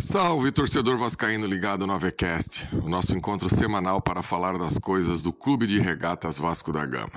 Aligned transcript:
Salve, 0.00 0.50
torcedor 0.50 0.96
vascaíno 0.96 1.46
ligado 1.46 1.86
no 1.86 1.92
Avecast, 1.92 2.66
o 2.72 2.88
nosso 2.88 3.14
encontro 3.14 3.54
semanal 3.54 4.00
para 4.00 4.22
falar 4.22 4.56
das 4.56 4.78
coisas 4.78 5.20
do 5.20 5.34
Clube 5.34 5.66
de 5.66 5.78
Regatas 5.78 6.38
Vasco 6.38 6.72
da 6.72 6.86
Gama. 6.86 7.12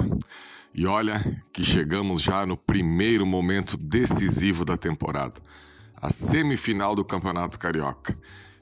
E 0.73 0.85
olha 0.85 1.41
que 1.53 1.63
chegamos 1.63 2.21
já 2.21 2.45
no 2.45 2.57
primeiro 2.57 3.25
momento 3.25 3.77
decisivo 3.77 4.65
da 4.65 4.75
temporada, 4.75 5.41
a 5.95 6.11
semifinal 6.11 6.97
do 6.97 7.05
Campeonato 7.05 7.57
Carioca, 7.57 8.19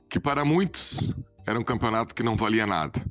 que 0.08 0.20
para 0.20 0.46
muitos 0.46 1.12
era 1.44 1.60
um 1.60 1.64
campeonato 1.64 2.14
que 2.14 2.22
não 2.22 2.36
valia 2.36 2.68
nada. 2.68 3.04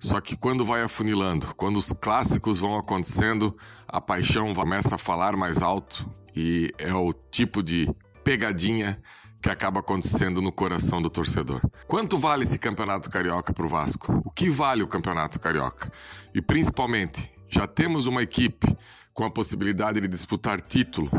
Só 0.00 0.20
que 0.20 0.36
quando 0.36 0.64
vai 0.64 0.82
afunilando, 0.82 1.54
quando 1.54 1.76
os 1.76 1.92
clássicos 1.92 2.58
vão 2.58 2.76
acontecendo, 2.76 3.56
a 3.86 4.00
paixão 4.00 4.52
começa 4.52 4.96
a 4.96 4.98
falar 4.98 5.36
mais 5.36 5.62
alto 5.62 6.10
e 6.34 6.74
é 6.78 6.92
o 6.92 7.12
tipo 7.12 7.62
de 7.62 7.88
pegadinha 8.24 9.00
que 9.40 9.48
acaba 9.48 9.80
acontecendo 9.80 10.42
no 10.42 10.52
coração 10.52 11.00
do 11.00 11.08
torcedor. 11.08 11.60
Quanto 11.86 12.18
vale 12.18 12.42
esse 12.42 12.58
campeonato 12.58 13.10
carioca 13.10 13.52
para 13.52 13.64
o 13.64 13.68
Vasco? 13.68 14.20
O 14.24 14.30
que 14.30 14.50
vale 14.50 14.82
o 14.82 14.88
campeonato 14.88 15.38
carioca? 15.38 15.92
E 16.34 16.42
principalmente, 16.42 17.30
já 17.48 17.66
temos 17.66 18.06
uma 18.06 18.22
equipe 18.22 18.76
com 19.14 19.24
a 19.24 19.30
possibilidade 19.30 20.00
de 20.00 20.08
disputar 20.08 20.60
título 20.60 21.10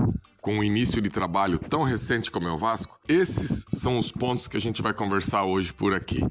com 0.42 0.60
um 0.60 0.64
início 0.64 1.02
de 1.02 1.10
trabalho 1.10 1.60
tão 1.60 1.84
recente 1.84 2.32
como 2.32 2.48
é 2.48 2.52
o 2.52 2.58
Vasco? 2.58 3.00
Esses 3.08 3.66
são 3.72 3.98
os 3.98 4.12
pontos 4.12 4.48
que 4.48 4.58
a 4.58 4.62
gente 4.62 4.82
vai 4.82 4.94
conversar 4.94 5.44
hoje 5.44 5.74
por 5.74 5.94
aqui. 5.94 6.26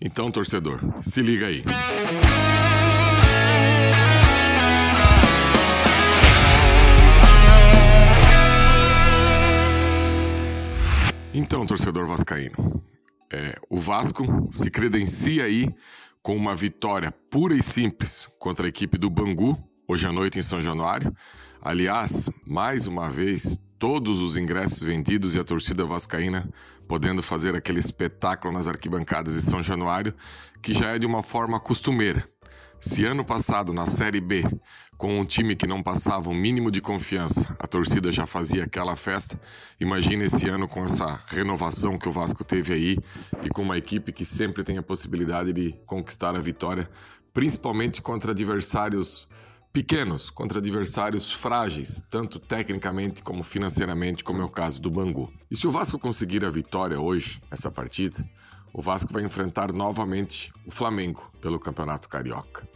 Então, 0.00 0.30
torcedor, 0.30 0.80
se 1.00 1.22
liga 1.22 1.46
aí. 1.46 1.62
Então, 11.34 11.64
torcedor 11.64 12.06
vascaíno, 12.06 12.84
é, 13.32 13.58
o 13.70 13.78
Vasco 13.78 14.48
se 14.52 14.70
credencia 14.70 15.44
aí 15.44 15.74
com 16.22 16.36
uma 16.36 16.54
vitória 16.54 17.10
pura 17.30 17.54
e 17.54 17.62
simples 17.62 18.28
contra 18.38 18.66
a 18.66 18.68
equipe 18.68 18.98
do 18.98 19.08
Bangu, 19.08 19.58
hoje 19.88 20.06
à 20.06 20.12
noite 20.12 20.38
em 20.38 20.42
São 20.42 20.60
Januário. 20.60 21.16
Aliás, 21.62 22.28
mais 22.46 22.86
uma 22.86 23.08
vez, 23.08 23.62
todos 23.78 24.20
os 24.20 24.36
ingressos 24.36 24.82
vendidos 24.82 25.34
e 25.34 25.40
a 25.40 25.44
torcida 25.44 25.86
vascaína 25.86 26.46
podendo 26.86 27.22
fazer 27.22 27.56
aquele 27.56 27.80
espetáculo 27.80 28.52
nas 28.52 28.68
arquibancadas 28.68 29.32
de 29.32 29.40
São 29.40 29.62
Januário, 29.62 30.14
que 30.60 30.74
já 30.74 30.94
é 30.94 30.98
de 30.98 31.06
uma 31.06 31.22
forma 31.22 31.58
costumeira. 31.58 32.28
Se 32.84 33.04
ano 33.04 33.24
passado, 33.24 33.72
na 33.72 33.86
Série 33.86 34.20
B, 34.20 34.42
com 34.98 35.20
um 35.20 35.24
time 35.24 35.54
que 35.54 35.68
não 35.68 35.80
passava 35.80 36.28
o 36.28 36.32
um 36.32 36.34
mínimo 36.34 36.68
de 36.68 36.80
confiança, 36.80 37.54
a 37.56 37.64
torcida 37.64 38.10
já 38.10 38.26
fazia 38.26 38.64
aquela 38.64 38.96
festa, 38.96 39.40
imagina 39.78 40.24
esse 40.24 40.48
ano 40.48 40.66
com 40.66 40.84
essa 40.84 41.22
renovação 41.28 41.96
que 41.96 42.08
o 42.08 42.12
Vasco 42.12 42.42
teve 42.42 42.74
aí 42.74 42.98
e 43.44 43.48
com 43.50 43.62
uma 43.62 43.78
equipe 43.78 44.10
que 44.12 44.24
sempre 44.24 44.64
tem 44.64 44.78
a 44.78 44.82
possibilidade 44.82 45.52
de 45.52 45.76
conquistar 45.86 46.34
a 46.34 46.40
vitória, 46.40 46.90
principalmente 47.32 48.02
contra 48.02 48.32
adversários 48.32 49.28
pequenos, 49.72 50.28
contra 50.28 50.58
adversários 50.58 51.32
frágeis, 51.32 52.04
tanto 52.10 52.38
tecnicamente 52.38 53.22
como 53.22 53.42
financeiramente, 53.42 54.22
como 54.22 54.42
é 54.42 54.44
o 54.44 54.50
caso 54.50 54.82
do 54.82 54.90
Bangu. 54.90 55.32
E 55.50 55.56
se 55.56 55.66
o 55.66 55.70
Vasco 55.70 55.98
conseguir 55.98 56.44
a 56.44 56.50
vitória 56.50 57.00
hoje, 57.00 57.40
essa 57.50 57.70
partida, 57.70 58.22
o 58.72 58.82
Vasco 58.82 59.12
vai 59.12 59.24
enfrentar 59.24 59.72
novamente 59.72 60.52
o 60.66 60.70
Flamengo 60.70 61.30
pelo 61.40 61.58
Campeonato 61.58 62.08
Carioca. 62.08 62.68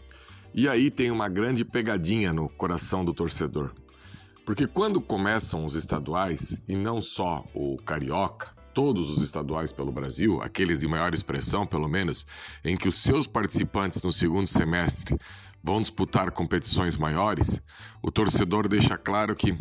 E 0.55 0.69
aí 0.69 0.91
tem 0.91 1.11
uma 1.11 1.28
grande 1.28 1.64
pegadinha 1.64 2.33
no 2.33 2.48
coração 2.48 3.05
do 3.05 3.12
torcedor. 3.12 3.72
Porque 4.47 4.66
quando 4.66 5.00
começam 5.00 5.64
os 5.64 5.75
estaduais, 5.75 6.56
e 6.66 6.75
não 6.75 7.03
só 7.03 7.44
o 7.53 7.77
Carioca, 7.78 8.56
todos 8.72 9.10
os 9.10 9.22
estaduais 9.22 9.72
pelo 9.72 9.91
Brasil, 9.91 10.41
aqueles 10.41 10.78
de 10.78 10.86
maior 10.86 11.12
expressão 11.12 11.66
pelo 11.66 11.88
menos, 11.88 12.27
em 12.64 12.77
que 12.77 12.88
os 12.88 12.94
seus 12.97 13.27
participantes 13.27 14.03
no 14.03 14.12
segundo 14.12 14.47
semestre 14.47 15.19
vão 15.67 15.81
disputar 15.81 16.31
competições 16.31 16.97
maiores, 16.97 17.61
o 18.00 18.09
torcedor 18.09 18.69
deixa 18.69 18.97
claro 18.97 19.34
que 19.34 19.59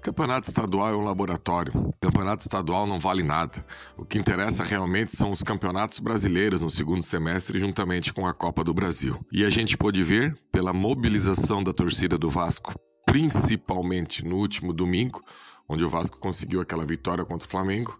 campeonato 0.00 0.46
estadual 0.46 0.92
é 0.92 0.96
um 0.96 1.02
laboratório. 1.02 1.92
Campeonato 2.00 2.42
estadual 2.42 2.86
não 2.86 3.00
vale 3.00 3.24
nada. 3.24 3.64
O 3.96 4.04
que 4.04 4.18
interessa 4.18 4.62
realmente 4.62 5.16
são 5.16 5.32
os 5.32 5.42
campeonatos 5.42 5.98
brasileiros 5.98 6.62
no 6.62 6.70
segundo 6.70 7.02
semestre, 7.02 7.58
juntamente 7.58 8.12
com 8.12 8.24
a 8.24 8.32
Copa 8.32 8.62
do 8.62 8.72
Brasil. 8.72 9.18
E 9.32 9.44
a 9.44 9.50
gente 9.50 9.76
pôde 9.76 10.00
ver, 10.04 10.38
pela 10.52 10.72
mobilização 10.72 11.60
da 11.60 11.72
torcida 11.72 12.16
do 12.16 12.30
Vasco, 12.30 12.78
principalmente 13.04 14.24
no 14.24 14.36
último 14.36 14.72
domingo, 14.72 15.20
onde 15.68 15.82
o 15.82 15.88
Vasco 15.88 16.20
conseguiu 16.20 16.60
aquela 16.60 16.86
vitória 16.86 17.24
contra 17.24 17.48
o 17.48 17.50
Flamengo, 17.50 17.98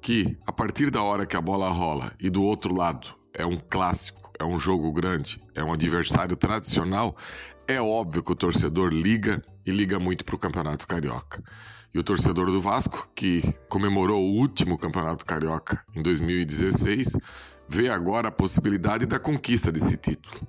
que 0.00 0.38
a 0.46 0.52
partir 0.52 0.88
da 0.88 1.02
hora 1.02 1.26
que 1.26 1.36
a 1.36 1.40
bola 1.40 1.68
rola 1.68 2.12
e 2.20 2.30
do 2.30 2.44
outro 2.44 2.72
lado 2.72 3.08
é 3.34 3.44
um 3.44 3.58
clássico 3.58 4.31
é 4.38 4.44
um 4.44 4.58
jogo 4.58 4.92
grande, 4.92 5.42
é 5.54 5.62
um 5.62 5.72
adversário 5.72 6.36
tradicional, 6.36 7.16
é 7.66 7.80
óbvio 7.80 8.22
que 8.22 8.32
o 8.32 8.36
torcedor 8.36 8.92
liga 8.92 9.42
e 9.64 9.70
liga 9.70 9.98
muito 9.98 10.24
para 10.24 10.34
o 10.34 10.38
Campeonato 10.38 10.86
Carioca. 10.86 11.42
E 11.94 11.98
o 11.98 12.02
torcedor 12.02 12.46
do 12.46 12.60
Vasco, 12.60 13.10
que 13.14 13.42
comemorou 13.68 14.22
o 14.22 14.38
último 14.38 14.78
Campeonato 14.78 15.26
Carioca 15.26 15.84
em 15.94 16.02
2016, 16.02 17.16
vê 17.68 17.88
agora 17.88 18.28
a 18.28 18.32
possibilidade 18.32 19.06
da 19.06 19.18
conquista 19.18 19.70
desse 19.70 19.96
título. 19.96 20.46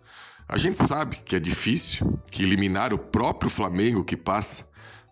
A 0.47 0.57
gente 0.57 0.83
sabe 0.83 1.17
que 1.17 1.35
é 1.35 1.39
difícil, 1.39 2.19
que 2.27 2.43
eliminar 2.43 2.93
o 2.93 2.97
próprio 2.97 3.49
Flamengo 3.49 4.03
que 4.03 4.15
passa 4.15 4.67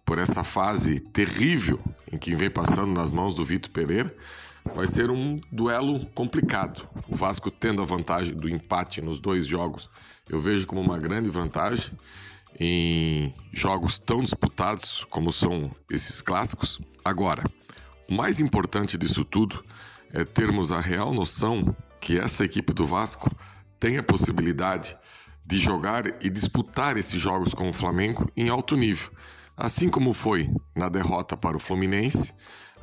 por 0.05 0.17
essa 0.17 0.43
fase 0.43 0.99
terrível 0.99 1.79
em 2.11 2.17
que 2.17 2.35
vem 2.35 2.49
passando 2.49 2.93
nas 2.93 3.11
mãos 3.11 3.33
do 3.33 3.45
Vitor 3.45 3.71
Pereira 3.71 4.13
vai 4.75 4.87
ser 4.87 5.09
um 5.09 5.39
duelo 5.51 6.05
complicado. 6.07 6.87
O 7.07 7.15
Vasco 7.15 7.49
tendo 7.49 7.81
a 7.81 7.85
vantagem 7.85 8.35
do 8.35 8.49
empate 8.49 9.01
nos 9.01 9.19
dois 9.19 9.47
jogos, 9.47 9.89
eu 10.29 10.39
vejo 10.39 10.67
como 10.67 10.81
uma 10.81 10.97
grande 10.97 11.29
vantagem 11.29 11.91
em 12.59 13.33
jogos 13.51 13.97
tão 13.97 14.21
disputados 14.21 15.05
como 15.09 15.31
são 15.31 15.71
esses 15.89 16.21
clássicos. 16.21 16.79
Agora, 17.03 17.43
o 18.09 18.13
mais 18.13 18.39
importante 18.39 18.97
disso 18.97 19.23
tudo 19.23 19.63
é 20.13 20.23
termos 20.23 20.71
a 20.71 20.79
real 20.79 21.13
noção 21.13 21.75
que 21.99 22.17
essa 22.17 22.43
equipe 22.43 22.73
do 22.73 22.85
Vasco 22.85 23.31
tem 23.79 23.97
a 23.97 24.03
possibilidade 24.03 24.97
de 25.45 25.57
jogar 25.57 26.23
e 26.23 26.29
disputar 26.29 26.97
esses 26.97 27.19
jogos 27.19 27.53
com 27.53 27.69
o 27.69 27.73
Flamengo 27.73 28.29
em 28.35 28.49
alto 28.49 28.75
nível, 28.75 29.11
assim 29.57 29.89
como 29.89 30.13
foi 30.13 30.49
na 30.75 30.87
derrota 30.87 31.35
para 31.35 31.57
o 31.57 31.59
Fluminense, 31.59 32.33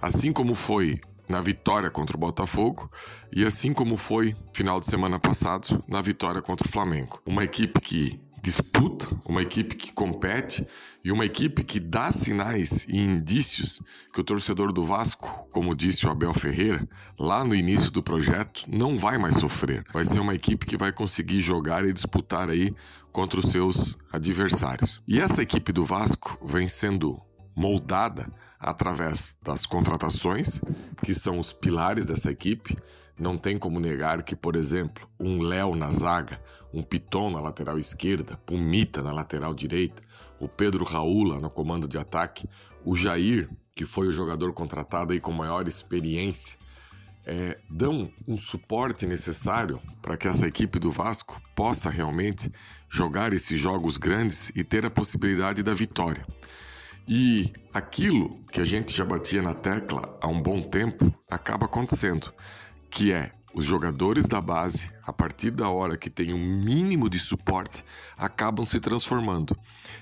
assim 0.00 0.33
como 0.33 0.55
foi 0.55 1.00
na 1.28 1.41
vitória 1.41 1.91
contra 1.91 2.16
o 2.16 2.21
Botafogo 2.21 2.91
e 3.33 3.44
assim 3.44 3.72
como 3.72 3.97
foi 3.97 4.34
final 4.53 4.81
de 4.81 4.87
semana 4.87 5.19
passado 5.19 5.83
na 5.87 6.00
vitória 6.00 6.41
contra 6.41 6.66
o 6.66 6.71
Flamengo. 6.71 7.21
Uma 7.27 7.44
equipe 7.44 7.81
que 7.81 8.21
disputa, 8.43 9.09
uma 9.27 9.43
equipe 9.43 9.75
que 9.75 9.93
compete 9.93 10.67
e 11.05 11.12
uma 11.12 11.25
equipe 11.25 11.62
que 11.65 11.81
dá 11.81 12.11
sinais 12.11 12.87
e 12.88 12.99
indícios 12.99 13.81
que 14.12 14.21
o 14.21 14.25
torcedor 14.25 14.72
do 14.72 14.84
Vasco, 14.84 15.49
como 15.50 15.75
disse 15.75 16.06
o 16.06 16.11
Abel 16.11 16.33
Ferreira, 16.33 16.88
lá 17.19 17.44
no 17.44 17.55
início 17.55 17.91
do 17.91 18.03
projeto, 18.03 18.65
não 18.69 18.97
vai 18.97 19.19
mais 19.19 19.37
sofrer. 19.37 19.84
Vai 19.93 20.05
ser 20.05 20.21
uma 20.21 20.34
equipe 20.34 20.67
que 20.67 20.77
vai 20.77 20.93
conseguir 20.93 21.41
jogar 21.41 21.84
e 21.84 21.93
disputar 21.93 22.49
aí 22.49 22.75
contra 23.12 23.41
os 23.41 23.50
seus 23.50 23.99
adversários. 24.12 25.03
E 25.06 25.21
essa 25.21 25.43
equipe 25.43 25.72
do 25.72 25.84
Vasco 25.84 26.38
vem 26.44 26.69
sendo 26.69 27.21
moldada 27.55 28.33
através 28.59 29.37
das 29.43 29.65
contratações, 29.65 30.61
que 31.03 31.15
são 31.15 31.39
os 31.39 31.53
pilares 31.53 32.07
dessa 32.07 32.31
equipe. 32.31 32.77
Não 33.19 33.37
tem 33.37 33.59
como 33.59 33.81
negar 33.81 34.23
que, 34.23 34.37
por 34.37 34.57
exemplo, 34.57 35.09
um 35.19 35.43
Léo 35.43 35.75
na 35.75 35.91
zaga, 35.91 36.41
um 36.73 36.83
Piton 36.83 37.31
na 37.31 37.41
lateral 37.41 37.79
esquerda, 37.79 38.39
um 38.51 38.61
Mita 38.61 39.03
na 39.03 39.13
lateral 39.13 39.55
direita, 39.55 40.03
o 40.39 40.49
Pedro 40.49 40.85
Raula 40.85 41.41
no 41.41 41.51
comando 41.51 41.89
de 41.89 41.99
ataque, 41.99 42.49
o 42.85 42.95
Jair, 42.95 43.49
que 43.75 43.85
foi 43.85 44.09
o 44.09 44.13
jogador 44.13 44.53
contratado 44.53 45.13
aí 45.13 45.21
com 45.21 45.33
maior 45.33 45.67
experiência, 45.67 46.59
é, 47.27 47.59
dão 47.69 48.11
um 48.27 48.37
suporte 48.37 49.06
necessário 49.06 49.81
para 50.00 50.17
que 50.17 50.27
essa 50.27 50.47
equipe 50.47 50.79
do 50.79 50.91
Vasco 50.91 51.41
possa 51.55 51.91
realmente 51.91 52.50
jogar 52.88 53.35
esses 53.35 53.61
jogos 53.61 53.99
grandes 53.99 54.50
e 54.55 54.65
ter 54.65 54.87
a 54.87 54.91
possibilidade 54.91 55.62
da 55.62 55.75
vitória. 55.75 56.27
E 57.10 57.50
aquilo 57.72 58.38
que 58.52 58.60
a 58.60 58.64
gente 58.66 58.94
já 58.94 59.02
batia 59.02 59.40
na 59.40 59.55
tecla 59.55 60.19
há 60.20 60.28
um 60.28 60.43
bom 60.43 60.60
tempo 60.60 61.10
acaba 61.31 61.64
acontecendo, 61.64 62.31
que 62.90 63.14
é 63.14 63.32
os 63.55 63.64
jogadores 63.64 64.28
da 64.28 64.43
base, 64.43 64.93
a 65.02 65.10
partir 65.10 65.50
da 65.50 65.70
hora 65.70 65.96
que 65.96 66.10
tem 66.10 66.34
um 66.34 66.38
mínimo 66.38 67.08
de 67.08 67.19
suporte, 67.19 67.82
acabam 68.14 68.66
se 68.66 68.78
transformando. 68.78 69.56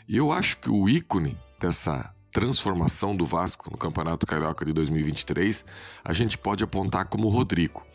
E 0.09 0.17
eu 0.17 0.33
acho 0.33 0.59
que 0.59 0.69
o 0.69 0.89
ícone 0.89 1.39
dessa 1.61 2.13
transformação 2.33 3.17
do 3.17 3.25
Vasco 3.25 3.71
no 3.71 3.79
Campeonato 3.79 4.27
Carioca 4.27 4.65
de 4.65 4.73
2023, 4.73 5.65
a 6.05 6.13
gente 6.13 6.37
pode 6.37 6.65
apontar 6.65 7.07
como 7.07 7.29
o 7.29 7.31
Rodrigo. 7.31 7.87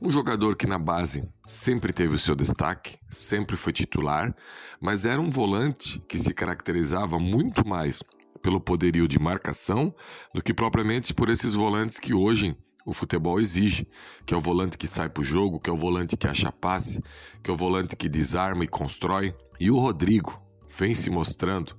Um 0.00 0.10
jogador 0.10 0.56
que 0.56 0.66
na 0.66 0.78
base 0.78 1.22
sempre 1.46 1.92
teve 1.92 2.14
o 2.14 2.18
seu 2.18 2.34
destaque, 2.34 2.96
sempre 3.10 3.56
foi 3.56 3.74
titular, 3.74 4.34
mas 4.80 5.04
era 5.04 5.20
um 5.20 5.28
volante 5.28 6.00
que 6.08 6.18
se 6.18 6.32
caracterizava 6.32 7.18
muito 7.18 7.66
mais 7.68 8.02
pelo 8.44 8.60
poderio 8.60 9.08
de 9.08 9.18
marcação 9.18 9.94
do 10.34 10.42
que 10.42 10.52
propriamente 10.52 11.14
por 11.14 11.30
esses 11.30 11.54
volantes 11.54 11.98
que 11.98 12.12
hoje 12.12 12.54
o 12.84 12.92
futebol 12.92 13.40
exige, 13.40 13.88
que 14.26 14.34
é 14.34 14.36
o 14.36 14.40
volante 14.40 14.76
que 14.76 14.86
sai 14.86 15.08
para 15.08 15.22
o 15.22 15.24
jogo, 15.24 15.58
que 15.58 15.70
é 15.70 15.72
o 15.72 15.76
volante 15.76 16.14
que 16.14 16.26
acha 16.26 16.52
passe, 16.52 17.02
que 17.42 17.50
é 17.50 17.54
o 17.54 17.56
volante 17.56 17.96
que 17.96 18.06
desarma 18.06 18.62
e 18.62 18.68
constrói. 18.68 19.34
E 19.58 19.70
o 19.70 19.78
Rodrigo 19.78 20.38
vem 20.76 20.94
se 20.94 21.08
mostrando 21.08 21.74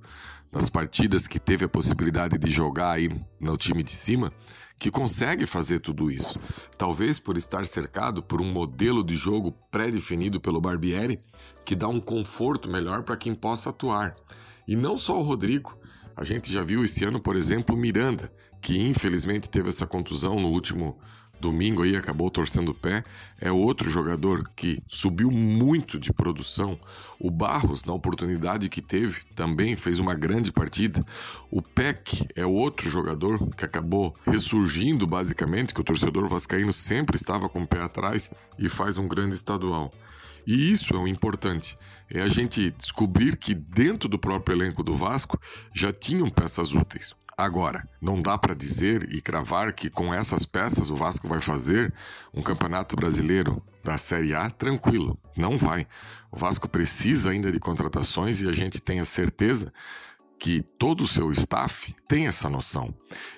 nas 0.52 0.68
partidas 0.68 1.28
que 1.28 1.38
teve 1.38 1.64
a 1.64 1.68
possibilidade 1.68 2.36
de 2.36 2.50
jogar 2.50 2.96
aí 2.96 3.08
no 3.38 3.56
time 3.56 3.84
de 3.84 3.94
cima, 3.94 4.32
que 4.76 4.90
consegue 4.90 5.46
fazer 5.46 5.78
tudo 5.78 6.10
isso. 6.10 6.36
Talvez 6.76 7.20
por 7.20 7.36
estar 7.36 7.64
cercado 7.64 8.24
por 8.24 8.42
um 8.42 8.52
modelo 8.52 9.04
de 9.04 9.14
jogo 9.14 9.52
pré-definido 9.70 10.40
pelo 10.40 10.60
Barbieri, 10.60 11.20
que 11.64 11.76
dá 11.76 11.86
um 11.86 12.00
conforto 12.00 12.68
melhor 12.68 13.04
para 13.04 13.16
quem 13.16 13.36
possa 13.36 13.70
atuar. 13.70 14.16
E 14.66 14.74
não 14.74 14.98
só 14.98 15.16
o 15.16 15.22
Rodrigo, 15.22 15.78
a 16.16 16.24
gente 16.24 16.50
já 16.50 16.62
viu 16.62 16.82
esse 16.82 17.04
ano, 17.04 17.20
por 17.20 17.36
exemplo, 17.36 17.76
Miranda, 17.76 18.32
que 18.60 18.80
infelizmente 18.80 19.50
teve 19.50 19.68
essa 19.68 19.86
contusão 19.86 20.40
no 20.40 20.48
último 20.48 20.98
domingo 21.40 21.82
aí 21.82 21.96
acabou 21.96 22.30
torcendo 22.30 22.70
o 22.70 22.74
pé, 22.74 23.04
é 23.40 23.50
outro 23.50 23.90
jogador 23.90 24.50
que 24.54 24.82
subiu 24.88 25.30
muito 25.30 25.98
de 25.98 26.12
produção. 26.12 26.78
O 27.18 27.30
Barros, 27.30 27.84
na 27.84 27.92
oportunidade 27.92 28.68
que 28.68 28.80
teve, 28.80 29.24
também 29.34 29.76
fez 29.76 29.98
uma 29.98 30.14
grande 30.14 30.52
partida. 30.52 31.04
O 31.50 31.60
Peck 31.60 32.26
é 32.34 32.46
outro 32.46 32.90
jogador 32.90 33.54
que 33.54 33.64
acabou 33.64 34.14
ressurgindo 34.26 35.06
basicamente, 35.06 35.74
que 35.74 35.80
o 35.80 35.84
torcedor 35.84 36.28
vascaíno 36.28 36.72
sempre 36.72 37.16
estava 37.16 37.48
com 37.48 37.62
o 37.62 37.66
pé 37.66 37.82
atrás 37.82 38.30
e 38.58 38.68
faz 38.68 38.98
um 38.98 39.08
grande 39.08 39.34
estadual. 39.34 39.92
E 40.46 40.70
isso 40.70 40.94
é 40.94 40.98
o 40.98 41.08
importante, 41.08 41.76
é 42.08 42.20
a 42.20 42.28
gente 42.28 42.70
descobrir 42.70 43.36
que 43.36 43.52
dentro 43.52 44.08
do 44.08 44.16
próprio 44.16 44.56
elenco 44.56 44.82
do 44.84 44.94
Vasco 44.94 45.40
já 45.74 45.90
tinham 45.90 46.30
peças 46.30 46.72
úteis. 46.72 47.16
Agora, 47.38 47.86
não 48.00 48.22
dá 48.22 48.38
para 48.38 48.54
dizer 48.54 49.12
e 49.12 49.20
cravar 49.20 49.70
que 49.74 49.90
com 49.90 50.14
essas 50.14 50.46
peças 50.46 50.88
o 50.88 50.96
Vasco 50.96 51.28
vai 51.28 51.38
fazer 51.38 51.92
um 52.32 52.40
campeonato 52.40 52.96
brasileiro 52.96 53.62
da 53.84 53.98
Série 53.98 54.34
A 54.34 54.48
tranquilo. 54.48 55.18
Não 55.36 55.58
vai. 55.58 55.86
O 56.32 56.36
Vasco 56.38 56.66
precisa 56.66 57.30
ainda 57.30 57.52
de 57.52 57.60
contratações 57.60 58.40
e 58.40 58.48
a 58.48 58.52
gente 58.52 58.80
tem 58.80 59.00
a 59.00 59.04
certeza 59.04 59.70
que 60.38 60.62
todo 60.62 61.02
o 61.02 61.06
seu 61.06 61.30
staff 61.30 61.94
tem 62.08 62.26
essa 62.26 62.48
noção. 62.48 62.94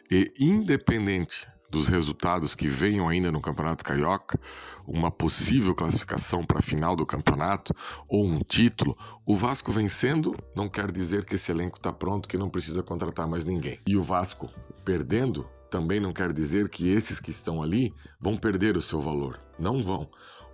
E 0.08 0.32
independente 0.38 1.48
dos 1.70 1.88
resultados 1.88 2.54
que 2.54 2.68
venham 2.68 3.08
ainda 3.08 3.30
no 3.30 3.40
Campeonato 3.40 3.84
Carioca, 3.84 4.38
uma 4.86 5.10
possível 5.10 5.74
classificação 5.74 6.44
para 6.44 6.58
a 6.58 6.62
final 6.62 6.96
do 6.96 7.04
campeonato 7.04 7.74
ou 8.08 8.24
um 8.24 8.38
título, 8.38 8.96
o 9.26 9.36
Vasco 9.36 9.70
vencendo 9.70 10.34
não 10.56 10.68
quer 10.68 10.90
dizer 10.90 11.26
que 11.26 11.34
esse 11.34 11.50
elenco 11.50 11.76
está 11.76 11.92
pronto, 11.92 12.28
que 12.28 12.38
não 12.38 12.48
precisa 12.48 12.82
contratar 12.82 13.28
mais 13.28 13.44
ninguém. 13.44 13.78
E 13.86 13.96
o 13.96 14.02
Vasco 14.02 14.48
perdendo 14.84 15.46
também 15.70 16.00
não 16.00 16.12
quer 16.12 16.32
dizer 16.32 16.68
que 16.68 16.88
esses 16.88 17.20
que 17.20 17.30
estão 17.30 17.62
ali 17.62 17.92
vão 18.18 18.36
perder 18.36 18.76
o 18.76 18.80
seu 18.80 19.00
valor. 19.00 19.38
Não 19.58 19.82
vão. 19.82 20.08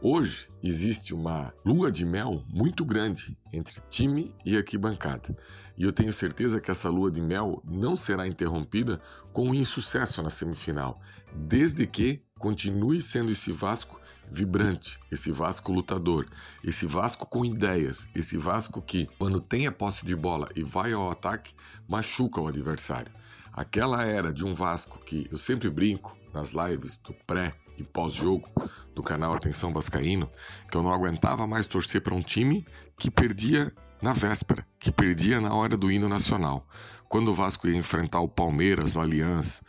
Hoje 0.07 0.49
existe 0.63 1.15
uma 1.15 1.51
lua 1.65 1.91
de 1.91 2.05
mel 2.05 2.45
muito 2.47 2.85
grande 2.85 3.39
entre 3.51 3.81
time 3.89 4.35
e 4.45 4.55
arquibancada. 4.55 5.35
E 5.79 5.83
eu 5.83 5.95
tenho 5.95 6.13
certeza 6.13 6.61
que 6.61 6.71
essa 6.71 6.91
lua 6.91 7.11
de 7.11 7.23
mel 7.23 7.63
não 7.65 7.97
será 7.97 8.29
interrompida 8.29 9.01
com 9.33 9.49
um 9.49 9.55
insucesso 9.55 10.23
na 10.23 10.29
semifinal, 10.29 11.01
desde 11.35 11.87
que 11.87 12.23
continue 12.39 13.01
sendo 13.01 13.33
esse 13.33 13.51
Vasco 13.51 13.99
vibrante, 14.31 15.01
esse 15.11 15.33
Vasco 15.33 15.73
lutador, 15.73 16.27
esse 16.63 16.85
Vasco 16.85 17.27
com 17.27 17.43
ideias, 17.43 18.07
esse 18.15 18.37
Vasco 18.37 18.83
que, 18.83 19.07
quando 19.19 19.41
tem 19.41 19.67
a 19.67 19.73
posse 19.73 20.05
de 20.05 20.15
bola 20.15 20.51
e 20.55 20.63
vai 20.63 20.93
ao 20.93 21.11
ataque, 21.11 21.55
machuca 21.89 22.43
o 22.43 22.47
adversário. 22.47 23.11
Aquela 23.51 24.05
era 24.05 24.35
de 24.35 24.45
um 24.45 24.55
Vasco 24.55 24.99
que 24.99 25.27
eu 25.31 25.39
sempre 25.39 25.71
brinco 25.71 26.15
nas 26.31 26.51
lives 26.51 26.99
do 26.99 27.15
pré 27.27 27.55
e 27.77 27.83
pós-jogo 27.83 28.49
do 28.95 29.03
canal 29.03 29.35
Atenção 29.35 29.73
Vascaíno, 29.73 30.31
que 30.71 30.77
eu 30.77 30.83
não 30.83 30.93
aguentava 30.93 31.47
mais 31.47 31.67
torcer 31.67 32.01
para 32.01 32.15
um 32.15 32.23
time 32.23 32.67
que 32.99 33.11
perdia 33.11 33.73
na 34.01 34.13
véspera, 34.13 34.67
que 34.79 34.93
perdia 34.93 35.41
na 35.41 35.55
hora 35.55 35.77
do 35.77 35.91
hino 35.91 36.09
nacional. 36.09 36.67
Quando 37.09 37.29
o 37.29 37.35
Vasco 37.35 37.67
ia 37.69 37.77
enfrentar 37.77 38.21
o 38.21 38.29
Palmeiras 38.29 38.95
no 38.95 39.01
Aliança, 39.01 39.63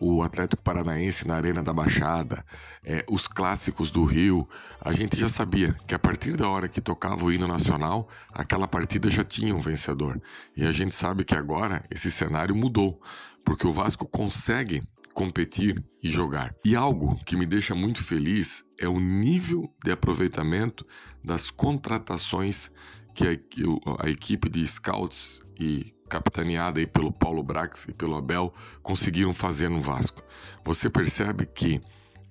o 0.00 0.22
Atlético 0.22 0.62
Paranaense 0.62 1.26
na 1.26 1.34
Arena 1.34 1.62
da 1.62 1.72
Baixada, 1.72 2.44
é, 2.84 3.04
os 3.08 3.26
clássicos 3.26 3.90
do 3.90 4.04
Rio, 4.04 4.48
a 4.80 4.92
gente 4.92 5.18
já 5.18 5.28
sabia 5.28 5.74
que 5.86 5.94
a 5.94 5.98
partir 5.98 6.36
da 6.36 6.48
hora 6.48 6.68
que 6.68 6.80
tocava 6.80 7.24
o 7.24 7.32
hino 7.32 7.48
nacional, 7.48 8.08
aquela 8.32 8.68
partida 8.68 9.10
já 9.10 9.24
tinha 9.24 9.54
um 9.54 9.58
vencedor. 9.60 10.20
E 10.56 10.64
a 10.64 10.72
gente 10.72 10.94
sabe 10.94 11.24
que 11.24 11.34
agora 11.34 11.84
esse 11.90 12.10
cenário 12.10 12.54
mudou, 12.54 13.00
porque 13.44 13.66
o 13.66 13.72
Vasco 13.72 14.06
consegue 14.06 14.82
competir 15.18 15.84
e 16.00 16.12
jogar. 16.12 16.54
E 16.64 16.76
algo 16.76 17.18
que 17.26 17.36
me 17.36 17.44
deixa 17.44 17.74
muito 17.74 18.04
feliz 18.04 18.64
é 18.78 18.88
o 18.88 19.00
nível 19.00 19.68
de 19.84 19.90
aproveitamento 19.90 20.86
das 21.24 21.50
contratações 21.50 22.70
que 23.12 23.26
a, 23.26 24.06
a 24.06 24.08
equipe 24.08 24.48
de 24.48 24.64
scouts 24.64 25.42
e 25.58 25.92
capitaneada 26.08 26.78
aí 26.78 26.86
pelo 26.86 27.10
Paulo 27.10 27.42
Brax 27.42 27.88
e 27.88 27.92
pelo 27.92 28.14
Abel 28.14 28.54
conseguiram 28.80 29.34
fazer 29.34 29.68
no 29.68 29.80
Vasco. 29.80 30.22
Você 30.64 30.88
percebe 30.88 31.46
que 31.46 31.80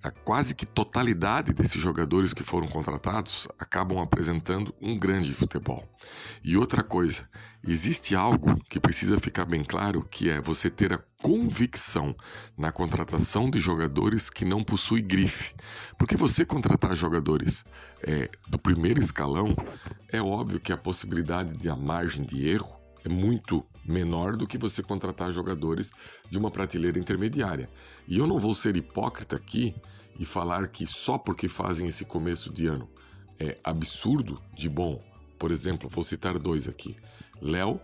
a 0.03 0.11
quase 0.11 0.53
que 0.53 0.65
totalidade 0.65 1.53
desses 1.53 1.81
jogadores 1.81 2.33
que 2.33 2.43
foram 2.43 2.67
contratados 2.67 3.47
acabam 3.57 3.99
apresentando 3.99 4.73
um 4.81 4.97
grande 4.97 5.33
futebol. 5.33 5.87
E 6.43 6.55
outra 6.55 6.83
coisa, 6.83 7.27
existe 7.67 8.15
algo 8.15 8.55
que 8.65 8.79
precisa 8.79 9.17
ficar 9.17 9.45
bem 9.45 9.63
claro, 9.63 10.03
que 10.03 10.29
é 10.29 10.39
você 10.39 10.69
ter 10.69 10.93
a 10.93 11.03
convicção 11.21 12.15
na 12.57 12.71
contratação 12.71 13.49
de 13.49 13.59
jogadores 13.59 14.29
que 14.29 14.45
não 14.45 14.63
possui 14.63 15.01
grife. 15.01 15.55
Porque 15.97 16.15
você 16.15 16.45
contratar 16.45 16.95
jogadores 16.95 17.65
é, 18.01 18.29
do 18.47 18.57
primeiro 18.57 18.99
escalão, 18.99 19.55
é 20.11 20.21
óbvio 20.21 20.59
que 20.59 20.71
a 20.71 20.77
possibilidade 20.77 21.57
de 21.57 21.69
a 21.69 21.75
margem 21.75 22.25
de 22.25 22.47
erro 22.47 22.77
é 23.05 23.09
muito 23.09 23.65
menor 23.85 24.35
do 24.35 24.47
que 24.47 24.57
você 24.57 24.83
contratar 24.83 25.31
jogadores 25.31 25.91
de 26.29 26.37
uma 26.37 26.51
prateleira 26.51 26.99
intermediária. 26.99 27.69
E 28.07 28.17
eu 28.17 28.27
não 28.27 28.39
vou 28.39 28.53
ser 28.53 28.75
hipócrita 28.75 29.35
aqui 29.35 29.75
e 30.19 30.25
falar 30.25 30.67
que 30.67 30.85
só 30.85 31.17
porque 31.17 31.47
fazem 31.47 31.87
esse 31.87 32.03
começo 32.03 32.51
de 32.51 32.67
ano 32.67 32.89
é 33.39 33.57
absurdo 33.63 34.41
de 34.53 34.67
bom. 34.67 35.01
Por 35.37 35.51
exemplo, 35.51 35.89
vou 35.89 36.03
citar 36.03 36.37
dois 36.39 36.67
aqui: 36.67 36.95
Léo 37.41 37.79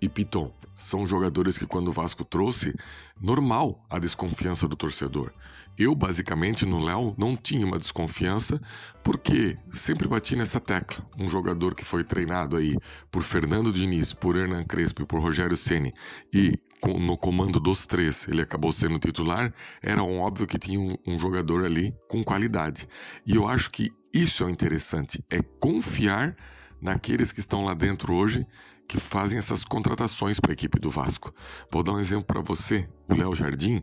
e 0.00 0.08
Piton. 0.08 0.52
São 0.74 1.06
jogadores 1.06 1.56
que, 1.56 1.66
quando 1.66 1.88
o 1.88 1.92
Vasco 1.92 2.24
trouxe, 2.24 2.74
normal 3.20 3.84
a 3.88 3.98
desconfiança 3.98 4.68
do 4.68 4.76
torcedor. 4.76 5.32
Eu, 5.78 5.94
basicamente, 5.94 6.64
no 6.64 6.78
Léo, 6.78 7.14
não 7.18 7.36
tinha 7.36 7.66
uma 7.66 7.78
desconfiança, 7.78 8.60
porque 9.02 9.58
sempre 9.70 10.08
bati 10.08 10.34
nessa 10.36 10.58
tecla. 10.58 11.04
Um 11.18 11.28
jogador 11.28 11.74
que 11.74 11.84
foi 11.84 12.02
treinado 12.02 12.56
aí 12.56 12.76
por 13.10 13.22
Fernando 13.22 13.72
Diniz, 13.72 14.12
por 14.12 14.36
Hernan 14.36 14.64
Crespo 14.64 15.02
e 15.02 15.06
por 15.06 15.20
Rogério 15.20 15.56
Ceni 15.56 15.92
e 16.32 16.58
no 16.84 17.16
comando 17.16 17.58
dos 17.58 17.86
três 17.86 18.28
ele 18.28 18.42
acabou 18.42 18.70
sendo 18.70 18.98
titular, 18.98 19.52
era 19.82 20.02
um 20.02 20.20
óbvio 20.20 20.46
que 20.46 20.58
tinha 20.58 20.78
um, 20.78 20.96
um 21.06 21.18
jogador 21.18 21.64
ali 21.64 21.94
com 22.08 22.22
qualidade. 22.22 22.86
E 23.26 23.34
eu 23.34 23.48
acho 23.48 23.70
que 23.70 23.90
isso 24.12 24.42
é 24.42 24.46
o 24.46 24.50
interessante, 24.50 25.24
é 25.30 25.42
confiar 25.42 26.36
naqueles 26.80 27.32
que 27.32 27.40
estão 27.40 27.64
lá 27.64 27.74
dentro 27.74 28.14
hoje 28.14 28.46
que 28.86 29.00
fazem 29.00 29.38
essas 29.38 29.64
contratações 29.64 30.38
para 30.38 30.52
a 30.52 30.54
equipe 30.54 30.78
do 30.78 30.90
Vasco. 30.90 31.34
Vou 31.70 31.82
dar 31.82 31.92
um 31.92 31.98
exemplo 31.98 32.24
para 32.24 32.40
você, 32.40 32.88
o 33.08 33.14
Léo 33.14 33.34
Jardim, 33.34 33.82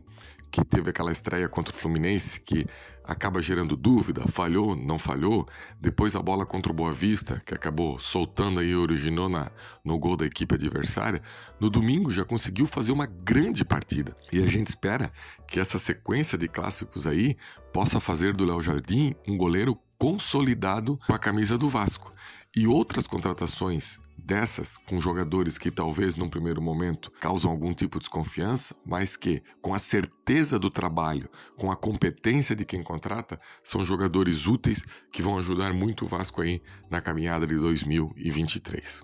que 0.50 0.64
teve 0.64 0.90
aquela 0.90 1.10
estreia 1.10 1.48
contra 1.48 1.74
o 1.74 1.76
Fluminense 1.76 2.40
que 2.40 2.66
acaba 3.04 3.42
gerando 3.42 3.76
dúvida, 3.76 4.26
falhou, 4.26 4.74
não 4.74 4.98
falhou. 4.98 5.46
Depois 5.80 6.16
a 6.16 6.22
bola 6.22 6.46
contra 6.46 6.72
o 6.72 6.74
Boa 6.74 6.92
Vista, 6.92 7.42
que 7.44 7.54
acabou 7.54 7.98
soltando 7.98 8.60
aí, 8.60 8.74
originou 8.74 9.28
na, 9.28 9.50
no 9.84 9.98
gol 9.98 10.16
da 10.16 10.24
equipe 10.24 10.54
adversária. 10.54 11.20
No 11.60 11.68
domingo 11.68 12.10
já 12.10 12.24
conseguiu 12.24 12.66
fazer 12.66 12.92
uma 12.92 13.06
grande 13.06 13.64
partida. 13.64 14.16
E 14.32 14.38
a 14.40 14.46
gente 14.46 14.68
espera 14.68 15.10
que 15.46 15.60
essa 15.60 15.78
sequência 15.78 16.38
de 16.38 16.48
clássicos 16.48 17.06
aí 17.06 17.36
possa 17.72 18.00
fazer 18.00 18.32
do 18.32 18.44
Léo 18.44 18.60
Jardim 18.60 19.14
um 19.26 19.36
goleiro 19.36 19.78
consolidado 20.04 21.00
com 21.06 21.14
a 21.14 21.18
camisa 21.18 21.56
do 21.56 21.66
Vasco. 21.66 22.12
E 22.54 22.66
outras 22.66 23.06
contratações 23.06 23.98
dessas 24.18 24.76
com 24.76 25.00
jogadores 25.00 25.56
que 25.56 25.70
talvez 25.70 26.14
num 26.14 26.28
primeiro 26.28 26.60
momento 26.60 27.10
causam 27.12 27.50
algum 27.50 27.72
tipo 27.72 27.98
de 27.98 28.02
desconfiança, 28.02 28.76
mas 28.84 29.16
que 29.16 29.42
com 29.62 29.72
a 29.72 29.78
certeza 29.78 30.58
do 30.58 30.68
trabalho, 30.68 31.30
com 31.56 31.72
a 31.72 31.76
competência 31.76 32.54
de 32.54 32.66
quem 32.66 32.82
contrata, 32.82 33.40
são 33.62 33.82
jogadores 33.82 34.46
úteis 34.46 34.84
que 35.10 35.22
vão 35.22 35.38
ajudar 35.38 35.72
muito 35.72 36.04
o 36.04 36.08
Vasco 36.08 36.42
aí 36.42 36.60
na 36.90 37.00
caminhada 37.00 37.46
de 37.46 37.56
2023. 37.56 39.02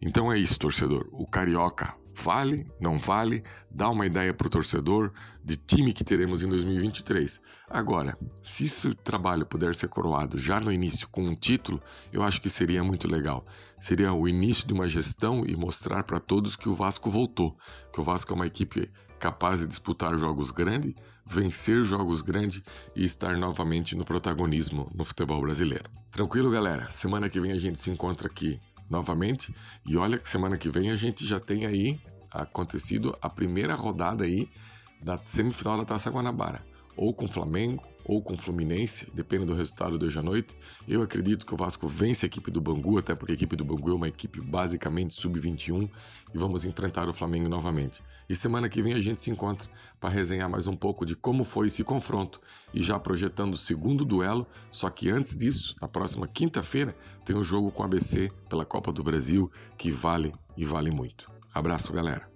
Então 0.00 0.32
é 0.32 0.36
isso, 0.36 0.58
torcedor. 0.58 1.08
O 1.12 1.24
Carioca 1.24 1.94
Vale? 2.14 2.66
Não 2.80 2.98
vale? 2.98 3.42
Dá 3.70 3.88
uma 3.88 4.06
ideia 4.06 4.34
para 4.34 4.46
o 4.46 4.50
torcedor 4.50 5.12
de 5.42 5.56
time 5.56 5.92
que 5.92 6.04
teremos 6.04 6.42
em 6.42 6.48
2023. 6.48 7.40
Agora, 7.68 8.16
se 8.42 8.64
esse 8.64 8.94
trabalho 8.94 9.46
puder 9.46 9.74
ser 9.74 9.88
coroado 9.88 10.38
já 10.38 10.60
no 10.60 10.70
início 10.70 11.08
com 11.08 11.24
um 11.24 11.34
título, 11.34 11.82
eu 12.12 12.22
acho 12.22 12.40
que 12.40 12.50
seria 12.50 12.84
muito 12.84 13.08
legal. 13.08 13.44
Seria 13.80 14.12
o 14.12 14.28
início 14.28 14.66
de 14.66 14.72
uma 14.72 14.88
gestão 14.88 15.44
e 15.46 15.56
mostrar 15.56 16.04
para 16.04 16.20
todos 16.20 16.54
que 16.54 16.68
o 16.68 16.74
Vasco 16.74 17.10
voltou, 17.10 17.56
que 17.92 18.00
o 18.00 18.04
Vasco 18.04 18.32
é 18.32 18.36
uma 18.36 18.46
equipe 18.46 18.90
capaz 19.18 19.60
de 19.60 19.66
disputar 19.66 20.18
jogos 20.18 20.50
grandes, 20.50 20.94
vencer 21.24 21.82
jogos 21.84 22.20
grandes 22.20 22.60
e 22.94 23.04
estar 23.04 23.36
novamente 23.36 23.94
no 23.96 24.04
protagonismo 24.04 24.90
no 24.94 25.04
futebol 25.04 25.40
brasileiro. 25.40 25.88
Tranquilo, 26.10 26.50
galera? 26.50 26.90
Semana 26.90 27.28
que 27.28 27.40
vem 27.40 27.52
a 27.52 27.58
gente 27.58 27.80
se 27.80 27.90
encontra 27.90 28.26
aqui 28.26 28.60
novamente. 28.92 29.52
E 29.84 29.96
olha 29.96 30.18
que 30.18 30.28
semana 30.28 30.58
que 30.58 30.70
vem 30.70 30.90
a 30.90 30.94
gente 30.94 31.26
já 31.26 31.40
tem 31.40 31.66
aí 31.66 31.98
acontecido 32.30 33.16
a 33.20 33.28
primeira 33.28 33.74
rodada 33.74 34.24
aí 34.24 34.48
da 35.02 35.18
semifinal 35.24 35.78
da 35.78 35.84
Taça 35.84 36.10
Guanabara, 36.10 36.64
ou 36.96 37.14
com 37.14 37.26
Flamengo 37.28 37.82
ou 38.04 38.20
com 38.20 38.36
Fluminense, 38.36 39.08
depende 39.14 39.46
do 39.46 39.54
resultado 39.54 39.98
de 39.98 40.04
hoje 40.04 40.18
à 40.18 40.22
noite. 40.22 40.56
Eu 40.88 41.02
acredito 41.02 41.46
que 41.46 41.54
o 41.54 41.56
Vasco 41.56 41.86
vence 41.86 42.26
a 42.26 42.28
equipe 42.28 42.50
do 42.50 42.60
Bangu, 42.60 42.98
até 42.98 43.14
porque 43.14 43.32
a 43.32 43.34
equipe 43.34 43.54
do 43.56 43.64
Bangu 43.64 43.90
é 43.90 43.94
uma 43.94 44.08
equipe 44.08 44.40
basicamente 44.40 45.14
sub-21 45.14 45.88
e 46.34 46.38
vamos 46.38 46.64
enfrentar 46.64 47.08
o 47.08 47.14
Flamengo 47.14 47.48
novamente. 47.48 48.02
E 48.28 48.34
semana 48.34 48.68
que 48.68 48.82
vem 48.82 48.94
a 48.94 49.00
gente 49.00 49.22
se 49.22 49.30
encontra 49.30 49.68
para 50.00 50.10
resenhar 50.10 50.50
mais 50.50 50.66
um 50.66 50.76
pouco 50.76 51.06
de 51.06 51.14
como 51.14 51.44
foi 51.44 51.68
esse 51.68 51.84
confronto 51.84 52.40
e 52.74 52.82
já 52.82 52.98
projetando 52.98 53.54
o 53.54 53.58
segundo 53.58 54.04
duelo, 54.04 54.46
só 54.70 54.90
que 54.90 55.10
antes 55.10 55.36
disso, 55.36 55.76
na 55.80 55.88
próxima 55.88 56.26
quinta-feira, 56.26 56.96
tem 57.24 57.36
o 57.36 57.40
um 57.40 57.44
jogo 57.44 57.70
com 57.70 57.82
o 57.82 57.86
ABC 57.86 58.30
pela 58.48 58.64
Copa 58.64 58.92
do 58.92 59.02
Brasil 59.02 59.50
que 59.76 59.90
vale 59.90 60.32
e 60.56 60.64
vale 60.64 60.90
muito. 60.90 61.30
Abraço, 61.54 61.92
galera. 61.92 62.31